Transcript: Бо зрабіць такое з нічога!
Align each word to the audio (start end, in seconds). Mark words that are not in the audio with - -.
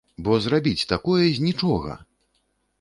Бо 0.27 0.37
зрабіць 0.45 0.87
такое 0.95 1.25
з 1.37 1.45
нічога! 1.47 1.91